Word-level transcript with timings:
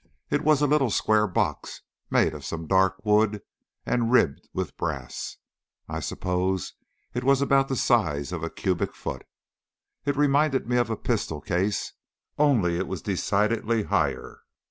It 0.31 0.41
was 0.41 0.63
a 0.63 0.65
little 0.65 0.89
square 0.89 1.27
box 1.27 1.83
made 2.09 2.33
of 2.33 2.43
some 2.43 2.65
dark 2.65 3.05
wood, 3.05 3.43
and 3.85 4.11
ribbed 4.11 4.49
with 4.51 4.75
brass. 4.75 5.37
I 5.87 5.99
suppose 5.99 6.73
it 7.13 7.23
was 7.23 7.39
about 7.39 7.67
the 7.67 7.75
size 7.75 8.31
of 8.31 8.41
a 8.41 8.49
cubic 8.49 8.95
foot. 8.95 9.27
It 10.03 10.17
reminded 10.17 10.67
me 10.67 10.77
of 10.77 10.89
a 10.89 10.97
pistol 10.97 11.39
case, 11.39 11.93
only 12.39 12.79
it 12.79 12.87
was 12.87 13.03
decidedly 13.03 13.83
higher. 13.83 14.39